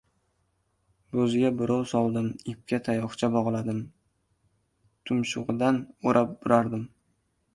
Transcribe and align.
Bo‘zga 1.15 1.49
burov 1.57 1.83
soldim: 1.91 2.29
ipga 2.53 2.79
tayoqcha 2.87 3.29
bog‘ladim, 3.35 3.83
tumshug‘idan 5.11 5.79
o‘rab 6.13 6.33
buradim. 6.47 6.89